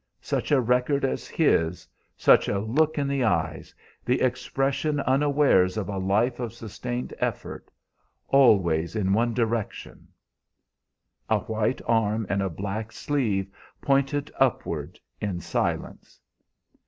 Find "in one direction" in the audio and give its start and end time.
8.95-10.07